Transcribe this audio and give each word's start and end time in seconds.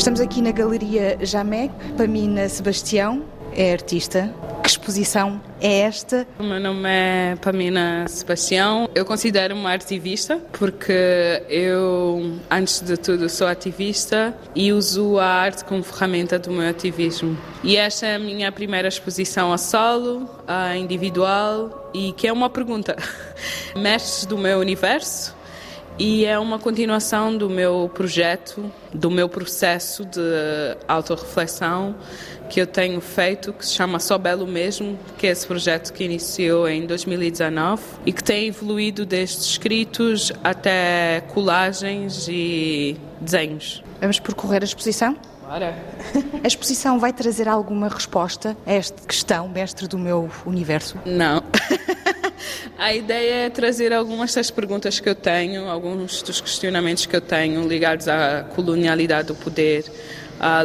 Estamos 0.00 0.18
aqui 0.18 0.40
na 0.40 0.50
Galeria 0.50 1.18
Jamé, 1.20 1.68
Pamina 1.94 2.48
Sebastião 2.48 3.22
é 3.54 3.70
artista. 3.74 4.34
Que 4.62 4.70
exposição 4.70 5.38
é 5.60 5.80
esta? 5.80 6.26
O 6.38 6.42
meu 6.42 6.58
nome 6.58 6.88
é 6.88 7.36
Pamina 7.36 8.06
Sebastião. 8.08 8.88
Eu 8.94 9.04
considero-me 9.04 9.66
ativista 9.66 10.38
porque 10.58 11.42
eu, 11.50 12.38
antes 12.50 12.80
de 12.80 12.96
tudo, 12.96 13.28
sou 13.28 13.46
ativista 13.46 14.34
e 14.54 14.72
uso 14.72 15.18
a 15.18 15.26
arte 15.26 15.66
como 15.66 15.82
ferramenta 15.82 16.38
do 16.38 16.50
meu 16.50 16.66
ativismo. 16.66 17.36
E 17.62 17.76
esta 17.76 18.06
é 18.06 18.14
a 18.14 18.18
minha 18.18 18.50
primeira 18.50 18.88
exposição 18.88 19.52
a 19.52 19.58
solo, 19.58 20.26
a 20.48 20.78
individual 20.78 21.90
e 21.92 22.14
que 22.14 22.26
é 22.26 22.32
uma 22.32 22.48
pergunta. 22.48 22.96
Mestres 23.76 24.24
do 24.24 24.38
meu 24.38 24.60
universo 24.60 25.38
e 25.98 26.24
é 26.24 26.38
uma 26.38 26.58
continuação 26.58 27.36
do 27.36 27.50
meu 27.50 27.90
projeto, 27.92 28.70
do 28.92 29.10
meu 29.10 29.28
processo 29.28 30.04
de 30.04 30.20
autorreflexão 30.88 31.94
que 32.48 32.60
eu 32.60 32.66
tenho 32.66 33.00
feito, 33.00 33.52
que 33.52 33.64
se 33.64 33.74
chama 33.74 34.00
Só 34.00 34.18
Belo 34.18 34.46
Mesmo, 34.46 34.98
que 35.16 35.26
é 35.26 35.30
esse 35.30 35.46
projeto 35.46 35.92
que 35.92 36.02
iniciou 36.02 36.68
em 36.68 36.84
2019 36.84 37.82
e 38.04 38.12
que 38.12 38.24
tem 38.24 38.48
evoluído 38.48 39.06
desde 39.06 39.42
escritos 39.42 40.32
até 40.42 41.22
colagens 41.28 42.26
e 42.28 42.96
desenhos. 43.20 43.84
Vamos 44.00 44.18
percorrer 44.18 44.62
a 44.62 44.64
exposição? 44.64 45.16
Bora! 45.42 45.76
A 46.42 46.46
exposição 46.46 46.98
vai 46.98 47.12
trazer 47.12 47.48
alguma 47.48 47.88
resposta 47.88 48.56
a 48.66 48.72
esta 48.72 49.06
questão, 49.06 49.48
mestre 49.48 49.86
do 49.86 49.98
meu 49.98 50.28
universo? 50.46 50.96
Não. 51.04 51.42
A 52.80 52.94
ideia 52.94 53.44
é 53.44 53.50
trazer 53.50 53.92
algumas 53.92 54.32
das 54.32 54.50
perguntas 54.50 54.98
que 54.98 55.06
eu 55.06 55.14
tenho, 55.14 55.68
alguns 55.68 56.22
dos 56.22 56.40
questionamentos 56.40 57.04
que 57.04 57.14
eu 57.14 57.20
tenho 57.20 57.68
ligados 57.68 58.08
à 58.08 58.42
colonialidade 58.54 59.28
do 59.28 59.34
poder, 59.34 59.84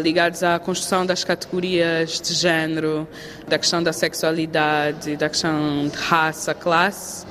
ligados 0.02 0.42
à 0.42 0.58
construção 0.58 1.06
das 1.06 1.26
categorias 1.26 2.22
de 2.22 2.34
género, 2.34 3.06
da 3.50 3.60
questão 3.60 3.84
da 3.84 3.92
sexualidade, 3.92 5.18
da 5.18 5.28
questão 5.28 5.90
de 5.90 5.98
raça, 5.98 6.54
classe, 6.54 7.26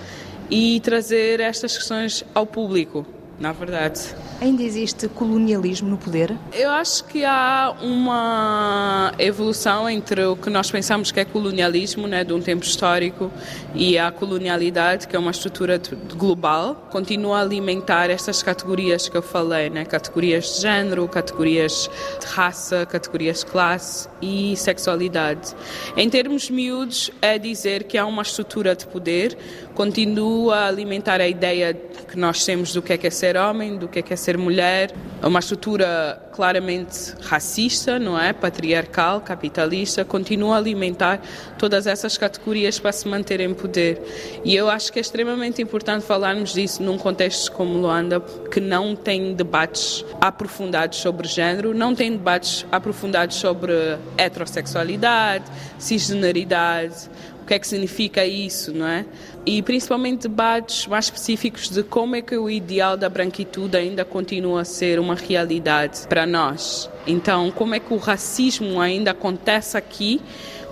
e 0.51 0.79
trazer 0.81 1.41
estas 1.41 1.79
questões 1.79 2.23
ao 2.35 2.45
público, 2.45 3.07
na 3.41 3.53
verdade. 3.53 4.03
Ainda 4.41 4.63
existe 4.63 5.09
colonialismo 5.09 5.89
no 5.89 5.97
poder? 5.97 6.37
Eu 6.53 6.71
acho 6.71 7.05
que 7.05 7.25
há 7.25 7.75
uma 7.81 9.15
evolução 9.19 9.89
entre 9.89 10.25
o 10.25 10.37
que 10.37 10.51
nós 10.51 10.71
pensamos 10.71 11.11
que 11.11 11.21
é 11.21 11.25
colonialismo, 11.25 12.07
né, 12.07 12.25
de 12.25 12.33
um 12.33 12.41
tempo 12.41 12.65
histórico, 12.65 13.31
e 13.75 13.97
a 13.97 14.11
colonialidade, 14.11 15.09
que 15.09 15.17
é 15.17 15.19
uma 15.19 15.31
estrutura 15.31 15.81
global, 16.15 16.89
continua 16.91 17.39
a 17.39 17.41
alimentar 17.43 18.11
estas 18.11 18.43
categorias 18.43 19.09
que 19.09 19.17
eu 19.17 19.23
falei, 19.23 19.71
né, 19.71 19.85
categorias 19.85 20.57
de 20.57 20.63
género, 20.63 21.09
categorias 21.09 21.89
de 22.21 22.27
raça, 22.27 22.85
categorias 22.87 23.41
de 23.41 23.47
classe 23.47 24.09
e 24.21 24.57
sexualidade. 24.57 25.55
Em 25.97 26.11
termos 26.11 26.51
miúdos, 26.51 27.11
é 27.23 27.39
dizer 27.39 27.85
que 27.85 27.97
há 27.97 28.05
uma 28.05 28.23
estrutura 28.23 28.75
de 28.75 28.87
poder, 28.87 29.39
continua 29.75 30.57
a 30.57 30.69
alimentar 30.69 31.21
a 31.21 31.29
ideia 31.29 31.75
que 31.75 32.19
nós 32.19 32.45
temos 32.45 32.73
do 32.73 32.81
que 32.81 32.93
é 32.93 32.97
que 32.97 33.07
é 33.07 33.11
ser 33.11 33.37
homem, 33.37 33.77
do 33.77 33.89
que 33.89 33.99
é 33.99 34.03
que 34.03 34.13
é 34.13 34.17
ser 34.17 34.39
mulher, 34.39 34.93
é 35.21 35.27
uma 35.27 35.41
estrutura 35.41 36.21
claramente 36.33 37.15
racista, 37.23 37.99
não 37.99 38.19
é? 38.21 38.33
Patriarcal, 38.33 39.21
capitalista, 39.21 40.05
continua 40.05 40.55
a 40.55 40.59
alimentar 40.59 41.21
todas 41.59 41.87
essas 41.87 42.19
categorias 42.19 42.79
para 42.79 42.93
se 42.93 43.07
manter 43.09 43.41
em 43.41 43.55
poder. 43.55 44.01
E 44.45 44.55
eu 44.55 44.69
acho 44.69 44.93
que 44.93 44.99
é 44.99 45.03
extremamente 45.03 45.63
importante 45.63 46.05
falarmos 46.05 46.53
disso 46.53 46.83
num 46.83 46.99
contexto 46.99 47.51
como 47.53 47.79
Luanda, 47.79 48.21
que 48.51 48.61
não 48.61 48.95
tem 48.95 49.35
debates 49.35 50.05
aprofundados 50.21 50.99
sobre 50.99 51.27
género, 51.27 51.75
não 51.75 51.95
tem 51.95 52.13
debates 52.13 52.67
aprofundados 52.71 53.37
sobre 53.37 53.73
heterossexualidade, 54.19 55.45
cisgeneridade, 55.79 57.09
o 57.45 57.47
que 57.47 57.53
é 57.53 57.59
que 57.59 57.69
significa 57.69 58.25
isso, 58.25 58.73
não 58.73 58.87
é? 58.87 59.05
E 59.45 59.61
principalmente 59.61 60.23
debates 60.23 60.87
mais 60.87 61.05
específicos 61.05 61.69
de 61.69 61.83
como 61.83 62.17
é 62.17 62.23
que 62.23 62.35
o 62.35 62.49
ideal 62.49 62.97
da 62.97 63.07
branquitude 63.07 63.77
ainda 63.77 64.03
continua 64.03 64.63
a 64.63 64.65
ser 64.65 64.99
uma 64.99 65.15
realidade 65.15 66.07
para 66.09 66.25
nós. 66.25 66.89
Então, 67.07 67.51
como 67.51 67.75
é 67.75 67.81
que 67.81 67.93
o 67.93 67.99
racismo 67.99 68.81
ainda 68.81 69.11
acontece 69.11 69.77
aqui, 69.77 70.23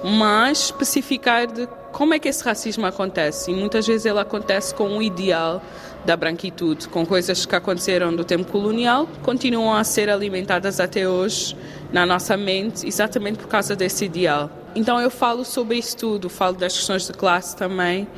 mas 0.02 0.64
especificar 0.64 1.46
de 1.46 1.68
como 1.92 2.14
é 2.14 2.18
que 2.18 2.26
esse 2.26 2.42
racismo 2.42 2.86
acontece. 2.86 3.50
E 3.50 3.54
muitas 3.54 3.86
vezes 3.86 4.06
ele 4.06 4.18
acontece 4.18 4.74
com 4.74 4.96
o 4.96 5.02
ideal 5.02 5.62
da 6.04 6.16
branquitude, 6.16 6.88
com 6.88 7.06
coisas 7.06 7.46
que 7.46 7.54
aconteceram 7.54 8.14
do 8.14 8.24
tempo 8.24 8.50
colonial, 8.50 9.08
continuam 9.22 9.74
a 9.74 9.84
ser 9.84 10.10
alimentadas 10.10 10.80
até 10.80 11.08
hoje 11.08 11.56
na 11.92 12.04
nossa 12.04 12.36
mente, 12.36 12.86
exatamente 12.86 13.38
por 13.38 13.48
causa 13.48 13.76
desse 13.76 14.04
ideal. 14.06 14.50
Então 14.74 15.00
eu 15.00 15.10
falo 15.10 15.44
sobre 15.44 15.76
isso 15.76 15.96
tudo, 15.96 16.28
falo 16.28 16.56
das 16.56 16.72
questões 16.72 17.06
de 17.06 17.12
classe 17.12 17.54
também. 17.56 18.08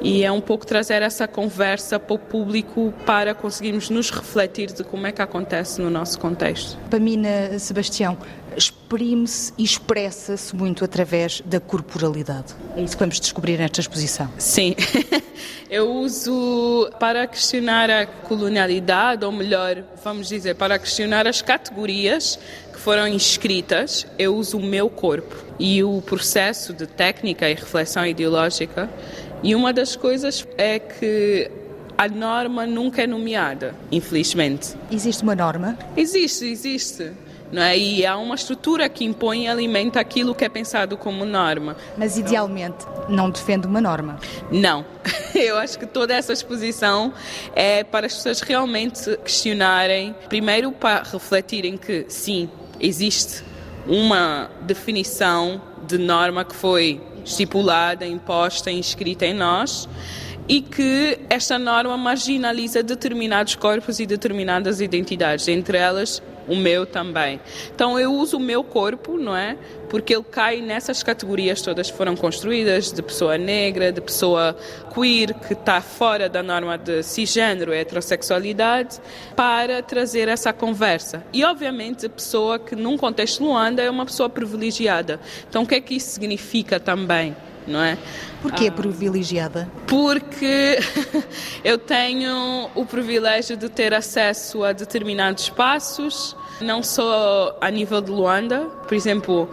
E 0.00 0.22
é 0.22 0.30
um 0.30 0.40
pouco 0.40 0.66
trazer 0.66 1.02
essa 1.02 1.26
conversa 1.26 1.98
para 1.98 2.14
o 2.14 2.18
público 2.18 2.92
para 3.04 3.34
conseguirmos 3.34 3.90
nos 3.90 4.10
refletir 4.10 4.72
de 4.72 4.84
como 4.84 5.06
é 5.06 5.12
que 5.12 5.22
acontece 5.22 5.80
no 5.80 5.90
nosso 5.90 6.18
contexto. 6.18 6.78
Pamina 6.90 7.58
Sebastião, 7.58 8.16
exprime-se 8.56 9.52
e 9.58 9.64
expressa-se 9.64 10.54
muito 10.54 10.84
através 10.84 11.42
da 11.44 11.60
corporalidade. 11.60 12.54
É 12.76 12.82
isso 12.82 12.96
que 12.96 13.00
vamos 13.00 13.20
descobrir 13.20 13.58
nesta 13.58 13.80
exposição. 13.80 14.30
Sim. 14.38 14.74
Eu 15.68 15.90
uso 15.92 16.90
para 16.98 17.26
questionar 17.26 17.90
a 17.90 18.06
colonialidade, 18.06 19.24
ou 19.24 19.32
melhor, 19.32 19.82
vamos 20.02 20.28
dizer, 20.28 20.54
para 20.54 20.78
questionar 20.78 21.26
as 21.26 21.42
categorias 21.42 22.38
que 22.72 22.78
foram 22.78 23.08
inscritas, 23.08 24.06
eu 24.18 24.36
uso 24.36 24.58
o 24.58 24.62
meu 24.62 24.88
corpo. 24.88 25.34
E 25.58 25.82
o 25.82 26.00
processo 26.02 26.72
de 26.72 26.86
técnica 26.86 27.48
e 27.48 27.54
reflexão 27.54 28.06
ideológica. 28.06 28.88
E 29.42 29.54
uma 29.54 29.72
das 29.72 29.94
coisas 29.94 30.46
é 30.56 30.78
que 30.78 31.50
a 31.96 32.08
norma 32.08 32.66
nunca 32.66 33.02
é 33.02 33.06
nomeada, 33.06 33.74
infelizmente. 33.90 34.74
Existe 34.90 35.22
uma 35.22 35.34
norma? 35.34 35.78
Existe, 35.96 36.44
existe. 36.44 37.12
Não 37.50 37.62
é? 37.62 37.78
E 37.78 38.04
há 38.04 38.16
uma 38.16 38.34
estrutura 38.34 38.88
que 38.88 39.04
impõe 39.04 39.44
e 39.44 39.48
alimenta 39.48 40.00
aquilo 40.00 40.34
que 40.34 40.44
é 40.44 40.48
pensado 40.48 40.96
como 40.96 41.24
norma. 41.24 41.76
Mas 41.96 42.18
idealmente 42.18 42.84
não 43.08 43.30
defende 43.30 43.66
uma 43.66 43.80
norma? 43.80 44.18
Não. 44.50 44.84
Eu 45.34 45.56
acho 45.56 45.78
que 45.78 45.86
toda 45.86 46.14
essa 46.14 46.32
exposição 46.32 47.12
é 47.54 47.84
para 47.84 48.06
as 48.06 48.14
pessoas 48.14 48.40
realmente 48.40 49.16
questionarem, 49.18 50.14
primeiro 50.28 50.72
para 50.72 51.04
refletirem 51.04 51.76
que 51.76 52.06
sim, 52.08 52.50
existe 52.80 53.44
uma 53.86 54.50
definição 54.62 55.60
de 55.86 55.98
norma 55.98 56.44
que 56.44 56.54
foi 56.54 57.00
estipulada, 57.26 58.06
imposta, 58.06 58.70
inscrita 58.70 59.26
em 59.26 59.34
nós 59.34 59.88
e 60.48 60.62
que 60.62 61.18
esta 61.28 61.58
norma 61.58 61.96
marginaliza 61.96 62.82
determinados 62.82 63.56
corpos 63.56 63.98
e 63.98 64.06
determinadas 64.06 64.80
identidades, 64.80 65.48
entre 65.48 65.76
elas 65.76 66.22
o 66.48 66.56
meu 66.56 66.86
também. 66.86 67.40
Então 67.74 67.98
eu 67.98 68.12
uso 68.12 68.36
o 68.36 68.40
meu 68.40 68.62
corpo, 68.62 69.16
não 69.16 69.36
é? 69.36 69.56
Porque 69.88 70.14
ele 70.14 70.24
cai 70.24 70.60
nessas 70.60 71.02
categorias 71.02 71.62
todas 71.62 71.90
que 71.90 71.96
foram 71.96 72.16
construídas 72.16 72.92
de 72.92 73.02
pessoa 73.02 73.38
negra, 73.38 73.92
de 73.92 74.00
pessoa 74.00 74.56
queer, 74.92 75.34
que 75.34 75.52
está 75.52 75.80
fora 75.80 76.28
da 76.28 76.42
norma 76.42 76.76
de 76.76 77.02
cisgênero 77.02 77.72
heterossexualidade, 77.72 78.98
para 79.34 79.82
trazer 79.82 80.28
essa 80.28 80.52
conversa. 80.52 81.24
E 81.32 81.44
obviamente 81.44 82.06
a 82.06 82.10
pessoa 82.10 82.58
que 82.58 82.74
num 82.74 82.96
contexto 82.96 83.44
Luanda 83.44 83.82
é 83.82 83.90
uma 83.90 84.06
pessoa 84.06 84.28
privilegiada. 84.28 85.20
Então 85.48 85.62
o 85.62 85.66
que 85.66 85.74
é 85.74 85.80
que 85.80 85.94
isso 85.94 86.10
significa 86.10 86.80
também? 86.80 87.36
Não 87.66 87.80
é? 87.80 87.98
Porquê 88.40 88.68
ah, 88.68 88.72
privilegiada? 88.72 89.68
Porque 89.86 90.78
eu 91.64 91.78
tenho 91.78 92.70
o 92.74 92.86
privilégio 92.86 93.56
de 93.56 93.68
ter 93.68 93.92
acesso 93.92 94.64
a 94.64 94.72
determinados 94.72 95.44
espaços, 95.44 96.36
não 96.60 96.82
só 96.82 97.56
a 97.60 97.70
nível 97.70 98.00
de 98.00 98.10
Luanda, 98.10 98.60
por 98.86 98.94
exemplo, 98.94 99.48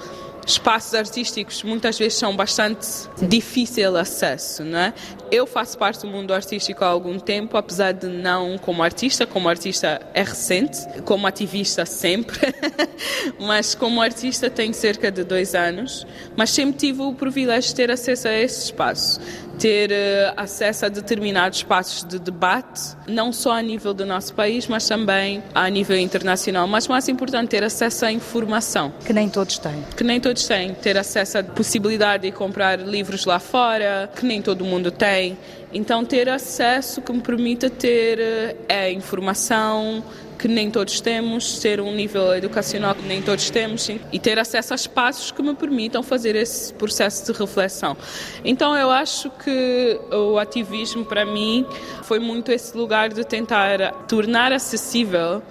espaços 0.45 0.93
artísticos 0.93 1.63
muitas 1.63 1.97
vezes 1.97 2.17
são 2.17 2.35
bastante 2.35 2.87
difícil 3.21 3.95
acesso, 3.95 4.63
não 4.63 4.79
é? 4.79 4.93
Eu 5.31 5.47
faço 5.47 5.77
parte 5.77 6.01
do 6.01 6.07
mundo 6.07 6.33
artístico 6.33 6.83
há 6.83 6.87
algum 6.87 7.17
tempo, 7.17 7.57
apesar 7.57 7.91
de 7.91 8.07
não 8.07 8.57
como 8.57 8.83
artista, 8.83 9.25
como 9.25 9.49
artista 9.49 10.01
é 10.13 10.21
recente, 10.21 10.79
como 11.05 11.25
ativista 11.25 11.85
sempre, 11.85 12.39
mas 13.39 13.73
como 13.73 14.01
artista 14.01 14.49
tenho 14.49 14.73
cerca 14.73 15.11
de 15.11 15.23
dois 15.23 15.55
anos, 15.55 16.05
mas 16.35 16.49
sempre 16.49 16.77
tive 16.77 17.01
o 17.01 17.13
privilégio 17.13 17.69
de 17.69 17.75
ter 17.75 17.89
acesso 17.89 18.27
a 18.27 18.33
esse 18.33 18.65
espaço 18.65 19.19
ter 19.59 19.91
uh, 19.91 20.33
acesso 20.35 20.85
a 20.85 20.89
determinados 20.89 21.59
espaços 21.59 22.03
de 22.03 22.19
debate, 22.19 22.95
não 23.07 23.31
só 23.31 23.53
a 23.53 23.61
nível 23.61 23.93
do 23.93 24.05
nosso 24.05 24.33
país, 24.33 24.67
mas 24.67 24.87
também 24.87 25.43
a 25.53 25.69
nível 25.69 25.97
internacional. 25.97 26.67
Mas 26.67 26.87
mais 26.87 27.07
importante, 27.07 27.49
ter 27.49 27.63
acesso 27.63 28.05
à 28.05 28.11
informação. 28.11 28.93
Que 29.05 29.13
nem 29.13 29.29
todos 29.29 29.57
têm. 29.57 29.83
Que 29.95 30.03
nem 30.03 30.19
todos 30.19 30.47
têm. 30.47 30.73
Ter 30.73 30.97
acesso 30.97 31.37
à 31.37 31.43
possibilidade 31.43 32.23
de 32.23 32.31
comprar 32.31 32.79
livros 32.79 33.25
lá 33.25 33.39
fora, 33.39 34.09
que 34.15 34.25
nem 34.25 34.41
todo 34.41 34.65
mundo 34.65 34.91
tem. 34.91 35.37
Então, 35.73 36.05
ter 36.05 36.29
acesso 36.29 37.01
que 37.01 37.11
me 37.11 37.21
permita 37.21 37.69
ter 37.69 38.19
uh, 38.19 38.91
informação, 38.91 40.03
que 40.43 40.47
nem 40.49 40.69
todos 40.69 40.99
temos, 40.99 41.57
ter 41.59 41.79
um 41.79 41.93
nível 41.93 42.35
educacional 42.35 42.93
que 42.93 43.03
nem 43.03 43.21
todos 43.21 43.49
temos 43.49 43.87
e 43.87 44.19
ter 44.19 44.37
acesso 44.37 44.73
a 44.73 44.75
espaços 44.75 45.31
que 45.31 45.41
me 45.41 45.55
permitam 45.55 46.03
fazer 46.03 46.35
esse 46.35 46.73
processo 46.73 47.31
de 47.31 47.39
reflexão. 47.39 47.95
Então 48.43 48.75
eu 48.75 48.91
acho 48.91 49.29
que 49.29 49.97
o 50.11 50.37
ativismo 50.37 51.05
para 51.05 51.25
mim 51.25 51.65
foi 52.01 52.19
muito 52.19 52.51
esse 52.51 52.75
lugar 52.75 53.07
de 53.07 53.23
tentar 53.23 53.93
tornar 54.05 54.51
acessível 54.51 55.41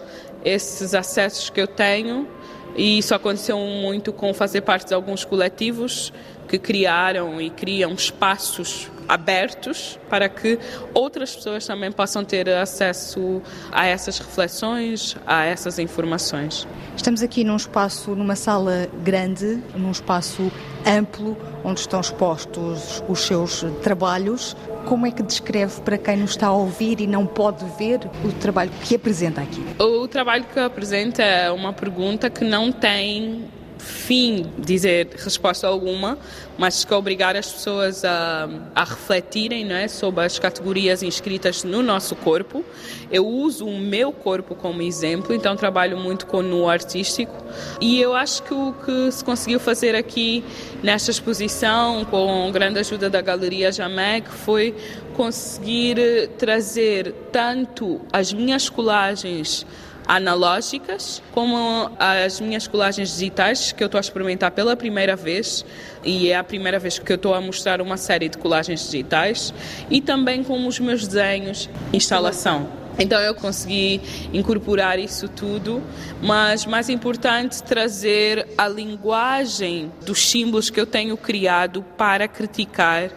esses 0.44 0.94
acessos 0.94 1.48
que 1.48 1.62
eu 1.62 1.66
tenho 1.66 2.28
e 2.76 2.98
isso 2.98 3.14
aconteceu 3.14 3.56
muito 3.56 4.12
com 4.12 4.34
fazer 4.34 4.60
parte 4.60 4.88
de 4.88 4.94
alguns 4.94 5.24
coletivos 5.24 6.12
que 6.52 6.58
criaram 6.58 7.40
e 7.40 7.48
criam 7.48 7.94
espaços 7.94 8.90
abertos 9.08 9.98
para 10.10 10.28
que 10.28 10.58
outras 10.92 11.34
pessoas 11.34 11.66
também 11.66 11.90
possam 11.90 12.22
ter 12.22 12.46
acesso 12.50 13.40
a 13.72 13.86
essas 13.86 14.18
reflexões, 14.18 15.16
a 15.26 15.46
essas 15.46 15.78
informações. 15.78 16.68
Estamos 16.94 17.22
aqui 17.22 17.42
num 17.42 17.56
espaço, 17.56 18.14
numa 18.14 18.36
sala 18.36 18.86
grande, 19.02 19.62
num 19.74 19.90
espaço 19.90 20.52
amplo, 20.86 21.38
onde 21.64 21.80
estão 21.80 22.02
expostos 22.02 23.02
os 23.08 23.20
seus 23.20 23.64
trabalhos. 23.82 24.54
Como 24.84 25.06
é 25.06 25.10
que 25.10 25.22
descreve 25.22 25.80
para 25.80 25.96
quem 25.96 26.18
nos 26.18 26.32
está 26.32 26.48
a 26.48 26.52
ouvir 26.52 27.00
e 27.00 27.06
não 27.06 27.26
pode 27.26 27.64
ver 27.78 28.00
o 28.22 28.30
trabalho 28.30 28.70
que 28.82 28.94
apresenta 28.94 29.40
aqui? 29.40 29.64
O 29.78 30.06
trabalho 30.06 30.44
que 30.52 30.60
apresenta 30.60 31.22
é 31.22 31.50
uma 31.50 31.72
pergunta 31.72 32.28
que 32.28 32.44
não 32.44 32.70
tem 32.70 33.48
fim 33.82 34.46
dizer 34.58 35.08
resposta 35.16 35.66
alguma, 35.66 36.16
mas 36.56 36.84
que 36.84 36.94
obrigar 36.94 37.36
as 37.36 37.50
pessoas 37.50 38.04
a, 38.04 38.48
a 38.74 38.84
refletirem 38.84 39.64
não 39.64 39.74
é, 39.74 39.88
sobre 39.88 40.24
as 40.24 40.38
categorias 40.38 41.02
inscritas 41.02 41.64
no 41.64 41.82
nosso 41.82 42.14
corpo. 42.14 42.64
Eu 43.10 43.26
uso 43.26 43.66
o 43.66 43.78
meu 43.78 44.12
corpo 44.12 44.54
como 44.54 44.80
exemplo, 44.82 45.34
então 45.34 45.56
trabalho 45.56 45.96
muito 45.96 46.26
com 46.26 46.42
o 46.42 46.68
artístico 46.68 47.34
e 47.80 48.00
eu 48.00 48.14
acho 48.14 48.42
que 48.44 48.54
o 48.54 48.72
que 48.84 49.10
se 49.10 49.24
conseguiu 49.24 49.58
fazer 49.58 49.94
aqui 49.96 50.44
nesta 50.82 51.10
exposição, 51.10 52.04
com 52.04 52.50
grande 52.52 52.78
ajuda 52.78 53.10
da 53.10 53.20
Galeria 53.20 53.72
Jamec, 53.72 54.28
foi 54.30 54.74
conseguir 55.14 56.28
trazer 56.38 57.12
tanto 57.30 58.00
as 58.12 58.32
minhas 58.32 58.68
colagens 58.68 59.66
analógicas, 60.06 61.22
como 61.32 61.90
as 61.98 62.40
minhas 62.40 62.66
colagens 62.66 63.10
digitais, 63.10 63.72
que 63.72 63.82
eu 63.82 63.86
estou 63.86 63.98
a 63.98 64.00
experimentar 64.00 64.50
pela 64.50 64.76
primeira 64.76 65.16
vez, 65.16 65.64
e 66.04 66.30
é 66.30 66.36
a 66.36 66.44
primeira 66.44 66.78
vez 66.78 66.98
que 66.98 67.12
eu 67.12 67.16
estou 67.16 67.34
a 67.34 67.40
mostrar 67.40 67.80
uma 67.80 67.96
série 67.96 68.28
de 68.28 68.38
colagens 68.38 68.84
digitais, 68.84 69.54
e 69.90 70.00
também 70.00 70.42
com 70.42 70.66
os 70.66 70.78
meus 70.80 71.06
desenhos, 71.06 71.68
instalação. 71.92 72.82
Então 72.98 73.18
eu 73.20 73.34
consegui 73.34 74.00
incorporar 74.32 74.98
isso 74.98 75.28
tudo, 75.28 75.82
mas 76.22 76.66
mais 76.66 76.88
importante 76.88 77.62
trazer 77.62 78.46
a 78.58 78.68
linguagem 78.68 79.90
dos 80.04 80.28
símbolos 80.28 80.68
que 80.68 80.78
eu 80.78 80.86
tenho 80.86 81.16
criado 81.16 81.82
para 81.96 82.28
criticar 82.28 83.10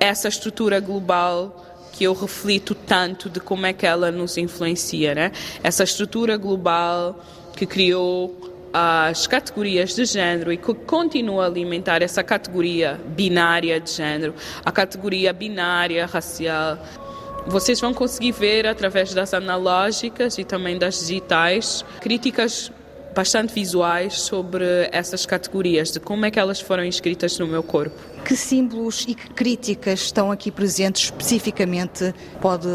essa 0.00 0.26
estrutura 0.26 0.80
global 0.80 1.71
que 1.92 2.04
eu 2.04 2.14
reflito 2.14 2.74
tanto 2.74 3.28
de 3.28 3.38
como 3.38 3.66
é 3.66 3.72
que 3.72 3.86
ela 3.86 4.10
nos 4.10 4.36
influencia, 4.36 5.14
né? 5.14 5.32
Essa 5.62 5.84
estrutura 5.84 6.36
global 6.36 7.22
que 7.54 7.66
criou 7.66 8.52
as 8.72 9.26
categorias 9.26 9.94
de 9.94 10.06
género 10.06 10.50
e 10.52 10.56
que 10.56 10.72
continua 10.72 11.44
a 11.44 11.46
alimentar 11.46 12.00
essa 12.00 12.22
categoria 12.22 12.98
binária 13.08 13.78
de 13.78 13.90
género, 13.90 14.34
a 14.64 14.72
categoria 14.72 15.32
binária 15.32 16.06
racial. 16.06 16.78
Vocês 17.46 17.80
vão 17.80 17.92
conseguir 17.92 18.32
ver 18.32 18.66
através 18.66 19.12
das 19.12 19.34
analógicas 19.34 20.38
e 20.38 20.44
também 20.44 20.78
das 20.78 21.00
digitais 21.00 21.84
críticas 22.00 22.72
bastante 23.14 23.52
visuais 23.52 24.20
sobre 24.20 24.64
essas 24.90 25.26
categorias, 25.26 25.90
de 25.90 26.00
como 26.00 26.24
é 26.24 26.30
que 26.30 26.38
elas 26.38 26.60
foram 26.60 26.84
inscritas 26.84 27.38
no 27.38 27.46
meu 27.46 27.62
corpo. 27.62 27.96
Que 28.24 28.36
símbolos 28.36 29.04
e 29.08 29.14
que 29.14 29.28
críticas 29.30 30.00
estão 30.00 30.30
aqui 30.30 30.50
presentes 30.50 31.04
especificamente? 31.04 32.14
Pode 32.40 32.68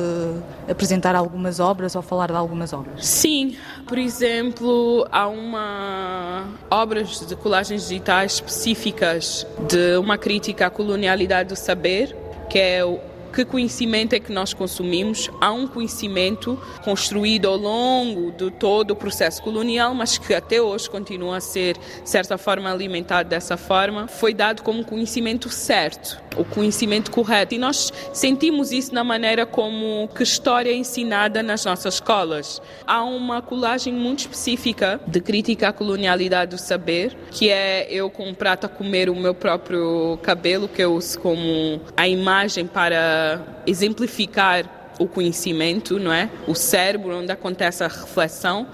apresentar 0.69 1.15
algumas 1.15 1.59
obras 1.59 1.95
ou 1.95 2.01
falar 2.01 2.27
de 2.27 2.33
algumas 2.33 2.73
obras? 2.73 3.05
Sim, 3.05 3.55
por 3.87 3.97
exemplo, 3.97 5.07
há 5.11 5.27
uma 5.27 6.45
obras 6.69 7.25
de 7.25 7.35
colagens 7.35 7.87
digitais 7.87 8.33
específicas 8.33 9.47
de 9.67 9.97
uma 9.97 10.17
crítica 10.17 10.67
à 10.67 10.69
colonialidade 10.69 11.49
do 11.49 11.55
saber, 11.55 12.15
que 12.49 12.59
é 12.59 12.83
o 12.83 12.99
que 13.37 13.45
conhecimento 13.45 14.13
é 14.13 14.19
que 14.19 14.31
nós 14.31 14.51
consumimos. 14.51 15.29
Há 15.39 15.51
um 15.51 15.67
conhecimento 15.67 16.59
construído 16.83 17.47
ao 17.47 17.55
longo 17.55 18.31
de 18.31 18.49
todo 18.49 18.91
o 18.91 18.95
processo 18.95 19.43
colonial, 19.43 19.93
mas 19.93 20.17
que 20.17 20.33
até 20.33 20.59
hoje 20.59 20.89
continua 20.89 21.37
a 21.37 21.39
ser, 21.39 21.77
de 21.77 22.09
certa 22.09 22.35
forma, 22.39 22.71
alimentado 22.71 23.29
dessa 23.29 23.55
forma. 23.55 24.07
Foi 24.07 24.33
dado 24.33 24.63
como 24.63 24.83
conhecimento 24.83 25.49
certo, 25.49 26.19
o 26.35 26.43
conhecimento 26.43 27.11
correto. 27.11 27.53
E 27.53 27.59
nós 27.59 27.93
sentimos 28.11 28.71
isso 28.71 28.91
na 28.91 29.03
maneira 29.03 29.45
como 29.45 30.09
que 30.15 30.23
história 30.23 30.71
é 30.71 30.75
ensinada 30.75 31.43
nas 31.43 31.63
nossas 31.63 31.95
escolas. 31.95 32.59
Há 32.87 33.03
uma 33.03 33.39
colagem 33.39 33.93
muito 33.93 34.21
específica 34.21 34.99
de 35.05 35.21
crítica 35.21 35.69
à 35.69 35.73
colonialidade 35.73 36.55
do 36.55 36.57
saber, 36.57 37.15
que 37.29 37.51
é 37.51 37.87
eu 37.91 38.09
com 38.09 38.33
prata 38.33 38.67
comer 38.67 39.11
o 39.11 39.15
meu 39.15 39.35
próprio 39.35 40.17
cabelo, 40.23 40.67
que 40.67 40.81
eu 40.81 40.95
uso 40.95 41.19
como 41.19 41.79
a 41.95 42.07
imagem 42.07 42.65
para 42.65 43.26
exemplificar 43.65 44.93
o 44.99 45.07
conhecimento, 45.07 45.99
não 45.99 46.11
é? 46.11 46.29
O 46.47 46.55
cérebro 46.55 47.17
onde 47.17 47.31
acontece 47.31 47.83
a 47.83 47.87
reflexão 47.87 48.67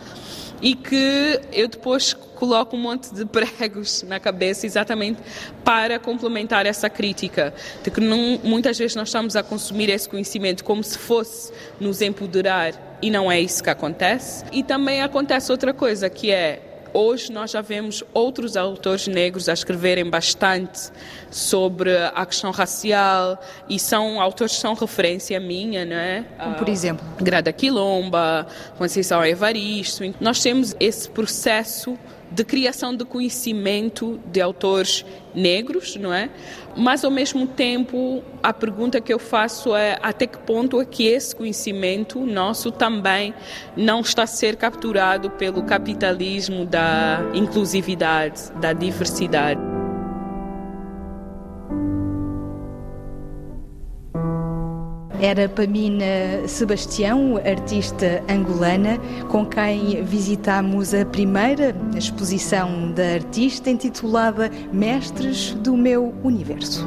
e 0.61 0.75
que 0.75 1.41
eu 1.51 1.67
depois 1.67 2.13
coloco 2.13 2.75
um 2.75 2.79
monte 2.79 3.13
de 3.13 3.25
pregos 3.27 4.03
na 4.03 4.19
cabeça 4.19 4.65
exatamente 4.65 5.19
para 5.63 5.99
complementar 5.99 6.65
essa 6.65 6.89
crítica 6.89 7.53
de 7.83 7.91
que 7.91 7.99
não, 7.99 8.39
muitas 8.43 8.77
vezes 8.77 8.95
nós 8.95 9.09
estamos 9.09 9.35
a 9.35 9.43
consumir 9.43 9.89
esse 9.89 10.07
conhecimento 10.07 10.63
como 10.63 10.83
se 10.83 10.97
fosse 10.97 11.51
nos 11.79 12.01
empoderar 12.01 12.97
e 13.01 13.11
não 13.11 13.29
é 13.29 13.39
isso 13.39 13.61
que 13.61 13.69
acontece. 13.69 14.45
E 14.53 14.63
também 14.63 15.01
acontece 15.01 15.51
outra 15.51 15.73
coisa 15.73 16.09
que 16.09 16.31
é 16.31 16.72
Hoje 16.93 17.31
nós 17.31 17.49
já 17.49 17.61
vemos 17.61 18.03
outros 18.13 18.55
autores 18.55 19.07
negros 19.07 19.49
a 19.49 19.53
escreverem 19.53 20.07
bastante 20.07 20.91
sobre 21.31 21.97
a 21.97 22.23
questão 22.23 22.51
racial 22.51 23.41
e 23.67 23.79
são 23.79 24.21
autores 24.21 24.53
que 24.53 24.61
são 24.61 24.75
referência 24.75 25.39
minha, 25.39 25.85
não 25.85 25.95
é? 25.95 26.23
Como 26.37 26.55
por 26.55 26.69
exemplo? 26.69 27.03
Grada 27.19 27.51
Quilomba, 27.51 28.45
Conceição 28.77 29.25
Evaristo. 29.25 30.03
Nós 30.21 30.39
temos 30.43 30.75
esse 30.79 31.09
processo 31.09 31.97
de 32.33 32.43
criação 32.43 32.95
de 32.95 33.05
conhecimento 33.05 34.19
de 34.25 34.41
autores 34.41 35.05
negros, 35.35 35.95
não 35.95 36.13
é? 36.13 36.29
Mas 36.75 37.05
ao 37.05 37.11
mesmo 37.11 37.45
tempo, 37.45 38.23
a 38.41 38.51
pergunta 38.51 38.99
que 38.99 39.13
eu 39.13 39.19
faço 39.19 39.75
é 39.75 39.99
até 40.01 40.25
que 40.25 40.39
ponto 40.39 40.81
é 40.81 40.85
que 40.85 41.05
esse 41.05 41.35
conhecimento 41.35 42.19
nosso 42.25 42.71
também 42.71 43.33
não 43.77 44.01
está 44.01 44.23
a 44.23 44.27
ser 44.27 44.55
capturado 44.55 45.29
pelo 45.31 45.63
capitalismo 45.63 46.65
da 46.65 47.19
inclusividade, 47.33 48.51
da 48.59 48.73
diversidade. 48.73 49.72
Era 55.23 55.47
Pamina 55.47 56.45
Sebastião, 56.49 57.37
artista 57.37 58.21
angolana, 58.29 58.99
com 59.29 59.45
quem 59.45 60.03
visitamos 60.03 60.93
a 60.93 61.05
primeira 61.05 61.73
exposição 61.95 62.91
da 62.91 63.13
artista 63.13 63.69
intitulada 63.69 64.51
Mestres 64.73 65.53
do 65.53 65.77
Meu 65.77 66.13
Universo. 66.25 66.85